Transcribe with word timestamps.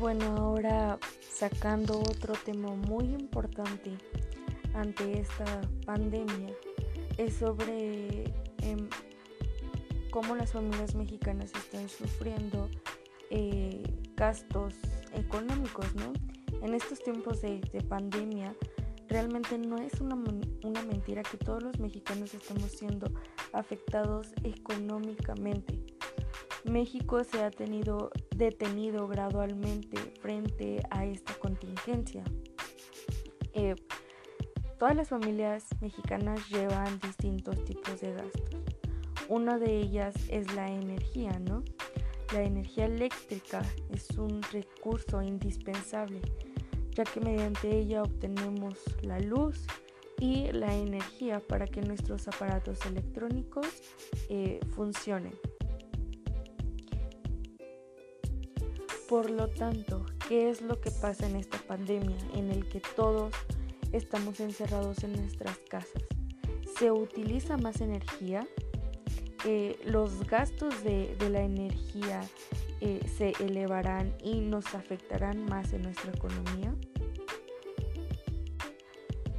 bueno, 0.00 0.34
ahora 0.38 0.98
sacando 1.30 2.00
otro 2.00 2.32
tema 2.46 2.74
muy 2.74 3.04
importante 3.04 3.98
ante 4.72 5.20
esta 5.20 5.60
pandemia 5.84 6.54
es 7.18 7.34
sobre 7.34 8.24
em, 8.62 8.88
cómo 10.10 10.36
las 10.36 10.52
familias 10.52 10.94
mexicanas 10.94 11.52
están 11.54 11.86
sufriendo 11.90 12.70
eh, 13.28 13.82
gastos 14.16 14.74
económicos, 15.12 15.94
¿no? 15.94 16.14
En 16.66 16.74
estos 16.74 17.00
tiempos 17.00 17.42
de, 17.42 17.60
pandemia, 17.86 18.56
realmente 19.06 19.58
no 19.58 19.76
es 19.76 20.00
una, 20.00 20.14
una 20.14 20.82
mentira 20.84 21.22
que 21.22 21.36
todos 21.36 21.62
los 21.62 21.78
mexicanos 21.78 22.32
estamos 22.32 22.72
siendo 22.72 23.06
afectados 23.52 24.28
económicamente. 24.44 25.84
México 26.64 27.22
se 27.22 27.42
ha 27.42 27.50
tenido 27.50 28.10
detenido 28.36 29.06
gradualmente 29.08 29.96
frente 30.20 30.82
a 30.90 31.04
esta 31.04 31.34
contingencia. 31.34 32.24
Eh, 33.52 33.74
todas 34.78 34.96
las 34.96 35.08
familias 35.08 35.64
mexicanas 35.80 36.48
llevan 36.48 36.98
distintos 37.00 37.64
tipos 37.64 38.00
de 38.00 38.14
gastos. 38.14 38.60
Una 39.28 39.58
de 39.58 39.78
ellas 39.78 40.14
es 40.28 40.52
la 40.54 40.70
energía, 40.70 41.38
¿no? 41.38 41.62
La 42.32 42.42
energía 42.42 42.86
eléctrica 42.86 43.62
es 43.90 44.10
un 44.10 44.42
recurso 44.52 45.20
indispensable, 45.20 46.20
ya 46.92 47.04
que 47.04 47.20
mediante 47.20 47.76
ella 47.76 48.02
obtenemos 48.02 48.74
la 49.02 49.18
luz 49.20 49.66
y 50.20 50.52
la 50.52 50.74
energía 50.74 51.40
para 51.40 51.66
que 51.66 51.80
nuestros 51.80 52.28
aparatos 52.28 52.84
electrónicos 52.86 53.66
eh, 54.28 54.60
funcionen. 54.74 55.32
Por 59.10 59.28
lo 59.28 59.48
tanto, 59.48 60.06
¿qué 60.28 60.50
es 60.50 60.62
lo 60.62 60.80
que 60.80 60.92
pasa 60.92 61.26
en 61.26 61.34
esta 61.34 61.58
pandemia 61.58 62.16
en 62.32 62.48
el 62.48 62.68
que 62.68 62.80
todos 62.94 63.34
estamos 63.90 64.38
encerrados 64.38 65.02
en 65.02 65.14
nuestras 65.14 65.58
casas? 65.68 66.04
¿Se 66.78 66.92
utiliza 66.92 67.56
más 67.56 67.80
energía? 67.80 68.46
Eh, 69.44 69.80
¿Los 69.84 70.28
gastos 70.28 70.84
de, 70.84 71.16
la 71.28 71.42
energía 71.42 72.20
eh, 72.80 73.00
se 73.18 73.32
elevarán 73.40 74.14
y 74.22 74.42
nos 74.42 74.76
afectarán 74.76 75.44
más 75.44 75.72
en 75.72 75.82
nuestra 75.82 76.12
economía? 76.12 76.72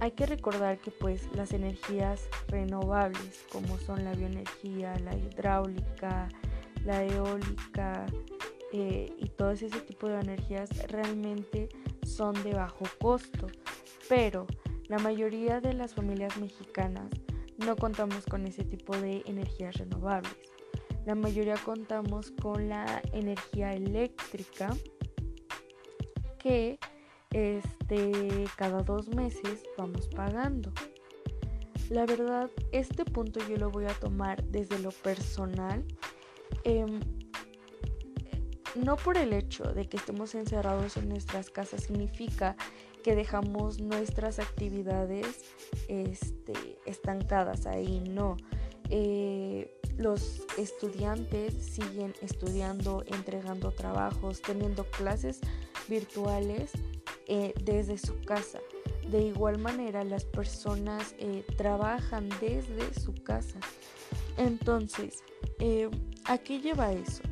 Hay 0.00 0.10
que 0.10 0.26
recordar 0.26 0.78
que 0.78 0.90
pues 0.90 1.28
las 1.36 1.52
energías 1.52 2.28
renovables 2.48 3.44
como 3.52 3.78
son 3.78 4.02
la 4.02 4.14
bioenergía, 4.14 4.98
la 4.98 5.16
hidráulica, 5.16 6.28
la 6.84 7.04
eólica, 7.04 8.06
eh, 8.72 9.12
y 9.18 9.28
todo 9.30 9.50
ese 9.50 9.68
tipo 9.68 10.08
de 10.08 10.20
energías 10.20 10.70
realmente 10.88 11.68
son 12.02 12.34
de 12.42 12.54
bajo 12.54 12.84
costo. 13.00 13.46
Pero 14.08 14.46
la 14.88 14.98
mayoría 14.98 15.60
de 15.60 15.74
las 15.74 15.94
familias 15.94 16.36
mexicanas 16.38 17.10
no 17.58 17.76
contamos 17.76 18.24
con 18.26 18.46
ese 18.46 18.64
tipo 18.64 18.96
de 18.96 19.22
energías 19.26 19.76
renovables. 19.76 20.34
La 21.06 21.14
mayoría 21.14 21.56
contamos 21.56 22.30
con 22.30 22.68
la 22.68 23.02
energía 23.12 23.72
eléctrica 23.72 24.70
que 26.38 26.78
este, 27.32 28.44
cada 28.56 28.82
dos 28.82 29.08
meses 29.08 29.62
vamos 29.78 30.08
pagando. 30.08 30.72
La 31.88 32.06
verdad, 32.06 32.50
este 32.72 33.04
punto 33.04 33.40
yo 33.48 33.56
lo 33.56 33.70
voy 33.70 33.84
a 33.84 33.94
tomar 33.94 34.42
desde 34.44 34.78
lo 34.78 34.90
personal. 34.90 35.84
Em, 36.64 37.00
no 38.74 38.96
por 38.96 39.16
el 39.16 39.32
hecho 39.32 39.64
de 39.72 39.88
que 39.88 39.96
estemos 39.96 40.34
encerrados 40.34 40.96
en 40.96 41.08
nuestras 41.08 41.50
casas 41.50 41.84
significa 41.84 42.56
que 43.02 43.14
dejamos 43.14 43.80
nuestras 43.80 44.38
actividades 44.38 45.26
este, 45.88 46.78
estancadas 46.86 47.66
ahí, 47.66 48.00
no. 48.00 48.36
Eh, 48.90 49.80
los 49.96 50.42
estudiantes 50.58 51.54
siguen 51.54 52.14
estudiando, 52.20 53.04
entregando 53.06 53.70
trabajos, 53.70 54.42
teniendo 54.42 54.84
clases 54.84 55.40
virtuales 55.88 56.72
eh, 57.26 57.54
desde 57.62 57.98
su 57.98 58.20
casa. 58.22 58.60
De 59.08 59.22
igual 59.22 59.58
manera, 59.58 60.04
las 60.04 60.24
personas 60.24 61.14
eh, 61.18 61.44
trabajan 61.56 62.28
desde 62.40 62.94
su 62.98 63.14
casa. 63.14 63.58
Entonces, 64.36 65.22
¿a 66.24 66.38
qué 66.38 66.60
lleva 66.60 66.92
eso? 66.92 67.22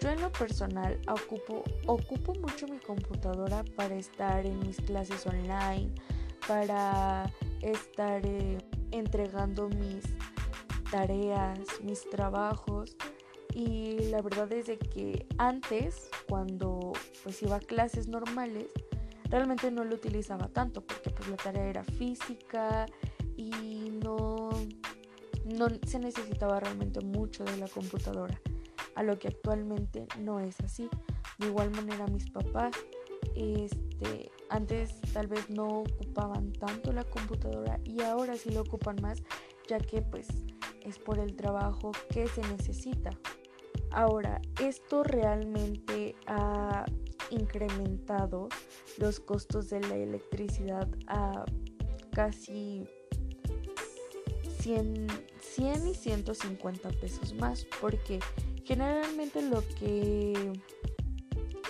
Yo 0.00 0.10
en 0.10 0.20
lo 0.20 0.30
personal 0.30 1.00
ocupo, 1.08 1.64
ocupo 1.86 2.32
mucho 2.34 2.68
mi 2.68 2.78
computadora 2.78 3.64
para 3.76 3.96
estar 3.96 4.46
en 4.46 4.60
mis 4.60 4.76
clases 4.76 5.26
online, 5.26 5.90
para 6.46 7.32
estar 7.62 8.24
eh, 8.24 8.58
entregando 8.92 9.68
mis 9.68 10.04
tareas, 10.92 11.58
mis 11.82 12.08
trabajos. 12.08 12.96
Y 13.54 13.98
la 14.10 14.22
verdad 14.22 14.52
es 14.52 14.66
que 14.66 15.26
antes, 15.36 16.08
cuando 16.28 16.92
pues 17.24 17.42
iba 17.42 17.56
a 17.56 17.60
clases 17.60 18.06
normales, 18.06 18.66
realmente 19.24 19.72
no 19.72 19.82
lo 19.82 19.96
utilizaba 19.96 20.46
tanto 20.48 20.80
porque 20.80 21.10
pues 21.10 21.28
la 21.28 21.36
tarea 21.36 21.64
era 21.64 21.82
física 21.82 22.86
y 23.36 23.98
no, 24.04 24.50
no 25.44 25.66
se 25.84 25.98
necesitaba 25.98 26.60
realmente 26.60 27.00
mucho 27.00 27.42
de 27.42 27.56
la 27.56 27.66
computadora 27.66 28.40
a 28.98 29.04
lo 29.04 29.16
que 29.16 29.28
actualmente 29.28 30.08
no 30.18 30.40
es 30.40 30.60
así. 30.60 30.90
De 31.38 31.46
igual 31.46 31.70
manera 31.70 32.04
mis 32.08 32.28
papás 32.30 32.74
este, 33.36 34.32
antes 34.50 35.00
tal 35.12 35.28
vez 35.28 35.48
no 35.48 35.80
ocupaban 35.80 36.52
tanto 36.52 36.92
la 36.92 37.04
computadora 37.04 37.78
y 37.84 38.02
ahora 38.02 38.36
sí 38.36 38.50
lo 38.50 38.62
ocupan 38.62 38.96
más 39.00 39.22
ya 39.68 39.78
que 39.78 40.02
pues 40.02 40.26
es 40.82 40.98
por 40.98 41.20
el 41.20 41.36
trabajo 41.36 41.92
que 42.10 42.26
se 42.26 42.40
necesita. 42.42 43.10
Ahora, 43.92 44.40
esto 44.60 45.04
realmente 45.04 46.16
ha 46.26 46.84
incrementado 47.30 48.48
los 48.98 49.20
costos 49.20 49.70
de 49.70 49.80
la 49.80 49.96
electricidad 49.96 50.88
a 51.06 51.44
casi 52.12 52.84
100, 54.60 55.06
100 55.40 55.88
y 55.88 55.94
150 55.94 56.88
pesos 57.00 57.34
más 57.34 57.66
porque 57.80 58.18
Generalmente 58.68 59.40
lo 59.40 59.66
que 59.80 60.52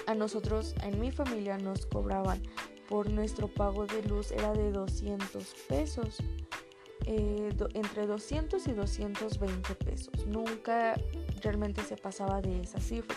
a 0.08 0.14
nosotros, 0.16 0.74
en 0.82 0.98
mi 0.98 1.12
familia, 1.12 1.56
nos 1.56 1.86
cobraban 1.86 2.42
por 2.88 3.08
nuestro 3.08 3.46
pago 3.46 3.86
de 3.86 4.02
luz 4.02 4.32
era 4.32 4.52
de 4.52 4.72
200 4.72 5.54
pesos. 5.68 6.18
Eh, 7.06 7.50
entre 7.74 8.06
200 8.08 8.66
y 8.66 8.72
220 8.72 9.74
pesos. 9.76 10.26
Nunca 10.26 11.00
realmente 11.40 11.82
se 11.84 11.96
pasaba 11.96 12.40
de 12.40 12.62
esa 12.62 12.80
cifra. 12.80 13.16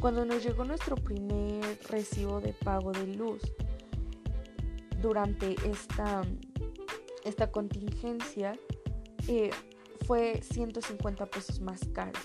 Cuando 0.00 0.24
nos 0.24 0.42
llegó 0.42 0.64
nuestro 0.64 0.96
primer 0.96 1.78
recibo 1.90 2.40
de 2.40 2.54
pago 2.54 2.92
de 2.92 3.06
luz 3.06 3.42
durante 5.02 5.56
esta, 5.68 6.22
esta 7.24 7.52
contingencia, 7.52 8.58
eh, 9.28 9.50
fue 10.08 10.40
150 10.42 11.26
pesos 11.26 11.60
más 11.60 11.80
caro. 11.92 12.18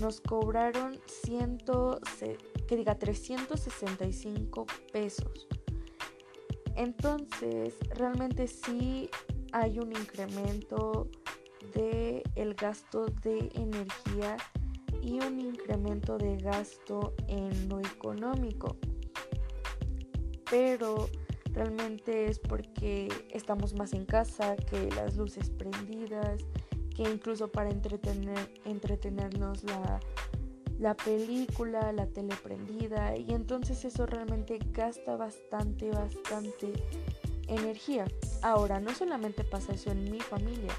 Nos 0.00 0.22
cobraron 0.22 0.98
100, 1.04 1.58
que 2.66 2.76
diga 2.76 2.98
365 2.98 4.64
pesos. 4.90 5.46
Entonces, 6.76 7.74
realmente 7.90 8.48
sí 8.48 9.10
hay 9.52 9.78
un 9.78 9.92
incremento 9.92 11.10
de 11.74 12.22
el 12.36 12.54
gasto 12.54 13.04
de 13.22 13.50
energía 13.54 14.38
y 15.02 15.20
un 15.20 15.38
incremento 15.38 16.16
de 16.16 16.38
gasto 16.38 17.12
en 17.28 17.68
lo 17.68 17.80
económico. 17.80 18.78
Pero 20.50 21.10
realmente 21.52 22.30
es 22.30 22.38
porque 22.38 23.08
estamos 23.30 23.74
más 23.74 23.92
en 23.92 24.06
casa, 24.06 24.56
que 24.56 24.88
las 24.92 25.16
luces 25.16 25.50
prendidas, 25.50 26.42
que 26.96 27.02
incluso 27.02 27.48
para 27.48 27.70
entretener, 27.70 28.50
entretenernos 28.64 29.62
la, 29.64 30.00
la 30.78 30.94
película, 30.94 31.92
la 31.92 32.06
tele 32.06 32.34
prendida 32.42 33.16
y 33.16 33.32
entonces 33.32 33.84
eso 33.84 34.06
realmente 34.06 34.58
gasta 34.72 35.16
bastante, 35.16 35.90
bastante 35.90 36.72
energía. 37.48 38.06
Ahora, 38.42 38.80
no 38.80 38.94
solamente 38.94 39.44
pasa 39.44 39.74
eso 39.74 39.90
en 39.90 40.10
mi 40.10 40.20
familia, 40.20 40.72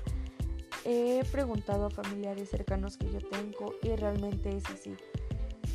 he 0.85 1.23
preguntado 1.31 1.85
a 1.85 1.89
familiares 1.89 2.49
cercanos 2.49 2.97
que 2.97 3.11
yo 3.11 3.19
tengo 3.19 3.73
y 3.83 3.95
realmente 3.95 4.55
es 4.55 4.65
así. 4.69 4.95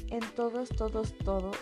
En 0.08 0.20
todos, 0.34 0.68
todos, 0.70 1.16
todos, 1.18 1.56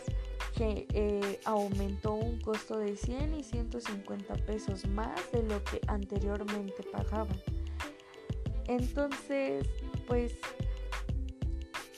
que 0.57 0.87
eh, 0.93 1.41
aumentó 1.45 2.15
un 2.15 2.41
costo 2.41 2.79
de 2.79 2.97
100 2.97 3.35
y 3.35 3.45
150 3.45 4.35
pesos 4.47 4.87
más 4.89 5.31
de 5.33 5.43
lo 5.45 5.63
que 5.65 5.81
anteriormente 5.87 6.83
pagaban. 6.93 7.41
Entonces, 8.71 9.67
pues 10.07 10.39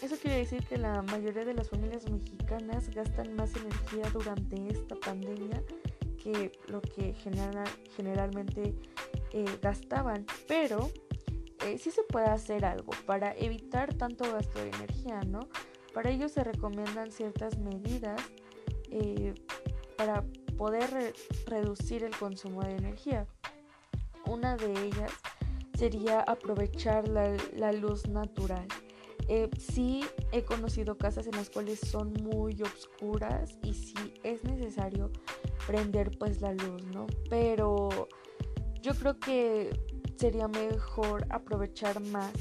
eso 0.01 0.17
quiere 0.17 0.39
decir 0.39 0.65
que 0.65 0.79
la 0.79 1.03
mayoría 1.03 1.45
de 1.45 1.53
las 1.53 1.69
familias 1.69 2.11
mexicanas 2.11 2.89
gastan 2.89 3.37
más 3.37 3.55
energía 3.57 4.09
durante 4.11 4.69
esta 4.69 4.95
pandemia 4.97 5.63
que 6.23 6.51
lo 6.69 6.81
que 6.81 7.13
generalmente 7.13 8.75
eh, 9.33 9.45
gastaban. 9.61 10.25
Pero 10.49 10.91
eh, 11.67 11.77
sí 11.77 11.91
se 11.91 12.05
puede 12.05 12.25
hacer 12.25 12.65
algo 12.65 12.93
para 13.05 13.37
evitar 13.37 13.93
tanto 13.93 14.25
gasto 14.33 14.59
de 14.59 14.71
energía, 14.71 15.21
¿no? 15.27 15.41
Para 15.93 16.09
ello 16.09 16.31
se 16.31 16.43
recomiendan 16.43 17.13
ciertas 17.13 17.59
medidas 17.59 18.19
eh, 18.91 19.35
para 19.99 20.25
poder 20.57 21.13
reducir 21.45 22.03
el 22.03 22.17
consumo 22.17 22.63
de 22.63 22.77
energía. 22.77 23.27
Una 24.25 24.57
de 24.57 24.73
ellas 24.87 25.13
sería 25.83 26.21
aprovechar 26.21 27.09
la, 27.09 27.73
luz 27.73 28.07
natural. 28.07 28.65
Eh, 29.27 29.51
sí 29.59 30.05
he 30.31 30.45
conocido 30.45 30.97
casas 30.97 31.27
en 31.27 31.35
las 31.35 31.51
cuales 31.51 31.81
son 31.81 32.13
muy 32.23 32.63
oscuras 32.63 33.59
y 33.65 33.75
sí 33.75 34.15
es 34.23 34.45
necesario 34.45 35.11
prender 35.67 36.17
pues 36.21 36.41
la 36.41 36.53
luz, 36.53 36.85
¿no? 36.95 37.09
Pero 37.29 38.07
yo 38.81 38.95
creo 38.95 39.19
que 39.19 39.71
sería 40.15 40.47
mejor 40.47 41.27
aprovechar 41.31 41.99
más 41.99 42.33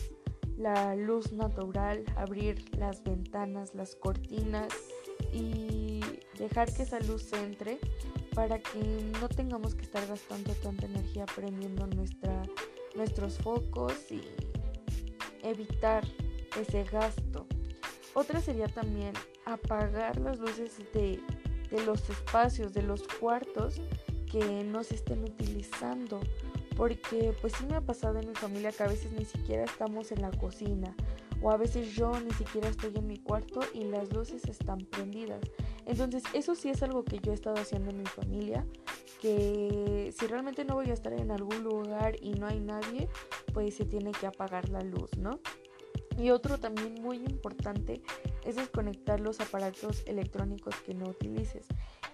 la 0.55 0.95
luz 0.95 1.33
natural, 1.33 2.03
abrir 2.17 2.63
las 2.77 3.01
ventanas, 3.01 3.73
las 3.73 3.95
cortinas 3.95 4.71
y 5.33 6.01
dejar 6.37 6.71
que 6.71 6.83
esa 6.83 6.99
luz 6.99 7.33
entre 7.33 7.79
para 8.35 8.59
que 8.59 8.79
no 9.19 9.27
tengamos 9.29 9.73
que 9.73 9.81
estar 9.81 10.05
gastando 10.05 10.53
tanta 10.53 10.85
energía 10.85 11.25
prendiendo 11.25 11.87
nuestra, 11.87 12.43
nuestros 12.95 13.37
focos 13.37 13.93
y 14.11 14.21
evitar 15.43 16.03
ese 16.59 16.83
gasto. 16.83 17.45
Otra 18.13 18.41
sería 18.41 18.67
también 18.67 19.13
apagar 19.45 20.19
las 20.19 20.39
luces 20.39 20.77
de, 20.93 21.19
de 21.69 21.85
los 21.85 22.09
espacios, 22.09 22.73
de 22.73 22.83
los 22.83 23.03
cuartos 23.07 23.81
que 24.29 24.63
no 24.63 24.83
se 24.83 24.95
estén 24.95 25.23
utilizando. 25.23 26.19
Porque 26.75 27.33
pues 27.41 27.53
sí 27.53 27.65
me 27.65 27.75
ha 27.75 27.81
pasado 27.81 28.19
en 28.19 28.29
mi 28.29 28.35
familia 28.35 28.71
que 28.71 28.83
a 28.83 28.87
veces 28.87 29.11
ni 29.11 29.25
siquiera 29.25 29.63
estamos 29.63 30.11
en 30.11 30.21
la 30.21 30.31
cocina 30.31 30.95
o 31.41 31.51
a 31.51 31.57
veces 31.57 31.95
yo 31.95 32.11
ni 32.19 32.31
siquiera 32.31 32.69
estoy 32.69 32.93
en 32.95 33.07
mi 33.07 33.17
cuarto 33.17 33.61
y 33.73 33.85
las 33.85 34.11
luces 34.13 34.45
están 34.45 34.79
prendidas. 34.85 35.41
Entonces 35.85 36.23
eso 36.33 36.55
sí 36.55 36.69
es 36.69 36.83
algo 36.83 37.03
que 37.03 37.19
yo 37.19 37.31
he 37.31 37.35
estado 37.35 37.57
haciendo 37.57 37.89
en 37.89 37.97
mi 37.97 38.05
familia, 38.05 38.65
que 39.21 40.13
si 40.17 40.25
realmente 40.25 40.65
no 40.65 40.73
voy 40.73 40.89
a 40.89 40.93
estar 40.93 41.13
en 41.13 41.29
algún 41.29 41.63
lugar 41.63 42.15
y 42.21 42.31
no 42.31 42.47
hay 42.47 42.59
nadie, 42.59 43.07
pues 43.53 43.75
se 43.75 43.85
tiene 43.85 44.11
que 44.11 44.25
apagar 44.25 44.69
la 44.69 44.81
luz, 44.81 45.15
¿no? 45.17 45.39
Y 46.17 46.31
otro 46.31 46.59
también 46.59 46.95
muy 47.01 47.17
importante 47.17 48.01
es 48.43 48.55
desconectar 48.55 49.19
los 49.19 49.39
aparatos 49.39 50.03
electrónicos 50.07 50.75
que 50.85 50.95
no 50.95 51.09
utilices. 51.09 51.67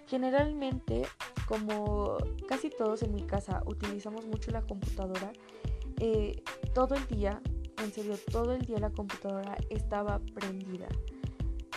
Generalmente, 0.07 1.04
como 1.48 2.18
casi 2.48 2.69
todos 2.69 3.01
en 3.04 3.15
mi 3.15 3.24
casa 3.24 3.63
utilizamos 3.65 4.25
mucho 4.25 4.51
la 4.51 4.62
computadora, 4.62 5.31
eh, 6.00 6.44
todo 6.74 6.95
el 6.95 7.07
día, 7.07 7.42
en 7.81 7.92
serio, 7.92 8.15
todo 8.31 8.53
el 8.53 8.62
día 8.63 8.80
la 8.80 8.92
computadora 8.92 9.57
estaba 9.69 10.19
prendida. 10.19 10.88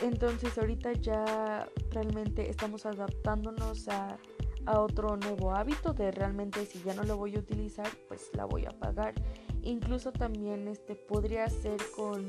Entonces 0.03 0.56
ahorita 0.59 0.93
ya 0.94 1.69
realmente 1.91 2.50
estamos 2.50 2.87
adaptándonos 2.87 3.88
a, 3.88 4.19
otro 4.67 5.17
nuevo 5.17 5.55
hábito 5.55 5.93
de 5.93 6.11
realmente 6.11 6.67
si 6.67 6.83
ya 6.83 6.95
no 6.95 7.03
lo 7.05 7.17
voy 7.17 7.37
a 7.37 7.39
utilizar, 7.39 7.89
pues 8.09 8.31
la 8.35 8.45
voy 8.45 8.67
a 8.67 8.71
apagar. 8.71 9.15
Incluso 9.62 10.12
también 10.12 10.69
este 10.69 10.95
podría 10.95 11.49
ser 11.49 11.79
con 11.95 12.27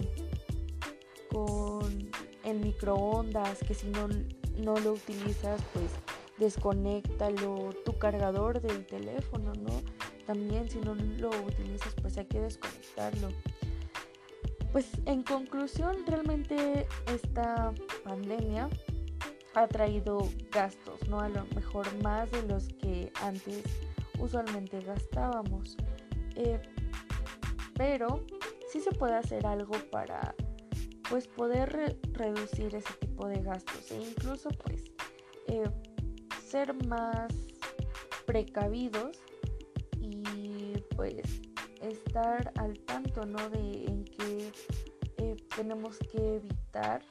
con 1.31 2.11
el 2.43 2.59
microondas, 2.59 3.59
que 3.59 3.73
si 3.73 3.87
no, 3.87 4.09
no 4.57 4.77
lo 4.79 4.93
utilizas, 4.93 5.61
pues 5.73 5.91
desconéctalo, 6.37 7.69
tu 7.85 7.97
cargador 7.97 8.61
del 8.61 8.85
teléfono, 8.85 9.53
¿no? 9.53 9.81
También 10.25 10.69
si 10.69 10.79
no 10.79 10.95
lo 10.95 11.29
utilizas, 11.29 11.93
pues 12.01 12.17
hay 12.17 12.25
que 12.25 12.41
desconectarlo. 12.41 13.29
Pues 14.71 14.87
en 15.05 15.23
conclusión, 15.23 15.97
realmente 16.07 16.87
esta 17.13 17.73
pandemia 18.03 18.69
ha 19.53 19.67
traído 19.67 20.29
gastos, 20.51 21.07
¿no? 21.07 21.19
A 21.19 21.29
lo 21.29 21.45
mejor 21.55 21.87
más 22.03 22.31
de 22.31 22.43
los 22.43 22.67
que 22.69 23.11
antes 23.21 23.63
usualmente 24.19 24.79
gastábamos. 24.81 25.77
Eh, 26.35 26.61
pero 27.75 28.25
sí 28.71 28.79
se 28.79 28.91
puede 28.91 29.15
hacer 29.15 29.45
algo 29.45 29.73
para 29.91 30.35
pues 31.09 31.27
poder 31.27 31.97
reducir 32.13 32.73
ese 32.75 32.93
tipo 32.99 33.27
de 33.27 33.41
gastos 33.41 33.91
e 33.91 33.97
incluso 33.97 34.49
pues 34.63 34.83
eh, 35.47 35.69
ser 36.45 36.73
más 36.85 37.33
precavidos 38.25 39.17
y 39.99 40.73
pues 40.95 41.23
estar 41.81 42.53
al 42.57 42.79
tanto 42.79 43.25
¿no? 43.25 43.49
de 43.49 43.85
en 43.85 44.05
qué 44.05 44.51
eh, 45.17 45.35
tenemos 45.55 45.97
que 45.99 46.35
evitar 46.35 47.01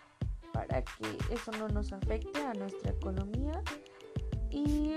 para 0.67 0.83
que 0.83 1.19
eso 1.33 1.51
no 1.53 1.69
nos 1.69 1.91
afecte 1.93 2.39
a 2.43 2.53
nuestra 2.53 2.91
economía 2.91 3.63
y 4.51 4.95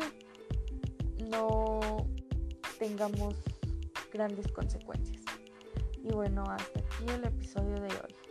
no 1.30 2.06
tengamos 2.80 3.36
grandes 4.12 4.52
consecuencias. 4.52 5.22
Y 6.04 6.12
bueno, 6.12 6.44
hasta 6.50 6.80
aquí 6.80 7.06
el 7.08 7.24
episodio 7.24 7.76
de 7.76 7.88
hoy. 7.88 8.23